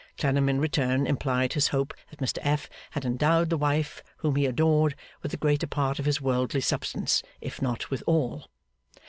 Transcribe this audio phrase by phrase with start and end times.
[0.17, 2.67] Clennam in return implied his hope that Mr F.
[2.89, 7.21] had endowed the wife whom he adored, with the greater part of his worldly substance,
[7.39, 8.49] if not with all.